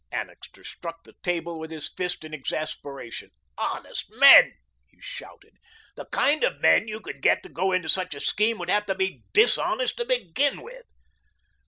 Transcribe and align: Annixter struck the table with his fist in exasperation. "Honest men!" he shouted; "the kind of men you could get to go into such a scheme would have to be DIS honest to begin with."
Annixter 0.11 0.63
struck 0.63 1.03
the 1.03 1.13
table 1.21 1.59
with 1.59 1.69
his 1.69 1.87
fist 1.95 2.23
in 2.23 2.33
exasperation. 2.33 3.29
"Honest 3.55 4.05
men!" 4.17 4.55
he 4.87 4.99
shouted; 4.99 5.57
"the 5.95 6.05
kind 6.07 6.43
of 6.43 6.59
men 6.59 6.87
you 6.87 6.99
could 6.99 7.21
get 7.21 7.43
to 7.43 7.49
go 7.49 7.71
into 7.71 7.87
such 7.87 8.15
a 8.15 8.19
scheme 8.19 8.57
would 8.57 8.69
have 8.71 8.87
to 8.87 8.95
be 8.95 9.21
DIS 9.31 9.59
honest 9.59 9.97
to 9.97 10.05
begin 10.05 10.63
with." 10.63 10.87